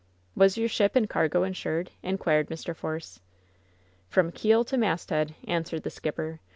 [0.35, 3.19] "Was your ship and cargo insured?" inquired Mr, Force.
[4.09, 6.39] "From keel to masthead," answered the skipper.